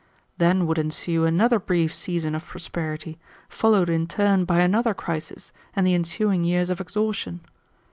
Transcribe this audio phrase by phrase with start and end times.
[0.39, 3.19] Then would ensue another brief season of prosperity,
[3.49, 7.41] followed in turn by another crisis and the ensuing years of exhaustion.